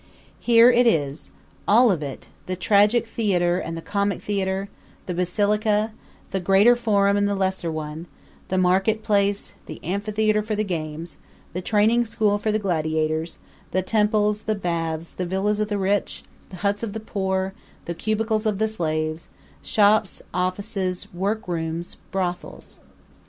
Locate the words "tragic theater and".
2.55-3.77